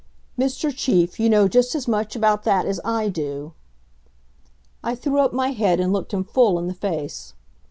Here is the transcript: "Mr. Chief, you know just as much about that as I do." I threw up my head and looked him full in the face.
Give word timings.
"Mr. 0.35 0.75
Chief, 0.75 1.19
you 1.19 1.29
know 1.29 1.47
just 1.47 1.75
as 1.75 1.87
much 1.87 2.15
about 2.15 2.41
that 2.43 2.65
as 2.65 2.81
I 2.83 3.07
do." 3.07 3.53
I 4.83 4.95
threw 4.95 5.19
up 5.19 5.31
my 5.31 5.49
head 5.51 5.79
and 5.79 5.93
looked 5.93 6.11
him 6.11 6.23
full 6.23 6.57
in 6.57 6.65
the 6.65 6.73
face. 6.73 7.35